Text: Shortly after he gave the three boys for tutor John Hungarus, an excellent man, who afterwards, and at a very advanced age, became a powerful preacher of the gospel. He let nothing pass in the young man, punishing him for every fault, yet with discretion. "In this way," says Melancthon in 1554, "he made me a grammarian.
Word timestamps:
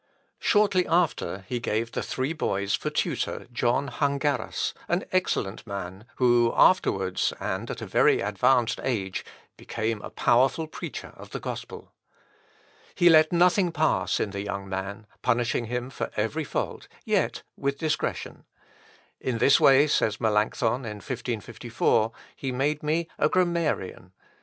Shortly 0.39 0.87
after 0.87 1.45
he 1.47 1.59
gave 1.59 1.91
the 1.91 2.01
three 2.01 2.33
boys 2.33 2.73
for 2.73 2.89
tutor 2.89 3.45
John 3.53 3.87
Hungarus, 3.87 4.73
an 4.87 5.03
excellent 5.11 5.67
man, 5.67 6.05
who 6.15 6.51
afterwards, 6.57 7.33
and 7.39 7.69
at 7.69 7.83
a 7.83 7.85
very 7.85 8.19
advanced 8.19 8.79
age, 8.81 9.23
became 9.57 10.01
a 10.01 10.09
powerful 10.09 10.65
preacher 10.65 11.13
of 11.17 11.29
the 11.29 11.39
gospel. 11.39 11.93
He 12.95 13.09
let 13.11 13.31
nothing 13.31 13.71
pass 13.71 14.19
in 14.19 14.31
the 14.31 14.41
young 14.41 14.67
man, 14.67 15.05
punishing 15.21 15.65
him 15.65 15.91
for 15.91 16.09
every 16.15 16.45
fault, 16.45 16.87
yet 17.05 17.43
with 17.55 17.77
discretion. 17.77 18.45
"In 19.19 19.37
this 19.37 19.59
way," 19.59 19.85
says 19.85 20.19
Melancthon 20.19 20.83
in 20.83 20.97
1554, 20.97 22.11
"he 22.35 22.51
made 22.51 22.81
me 22.81 23.07
a 23.19 23.29
grammarian. 23.29 24.13